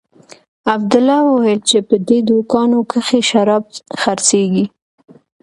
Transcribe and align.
عبدالله 0.73 1.19
وويل 1.25 1.59
چې 1.69 1.77
په 1.87 1.95
دې 2.07 2.19
دوکانو 2.29 2.79
کښې 2.91 3.19
شراب 3.29 3.63
خرڅېږي. 4.01 4.65